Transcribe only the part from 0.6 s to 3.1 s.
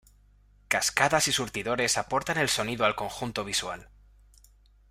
Cascadas y surtidores aportan el sonido al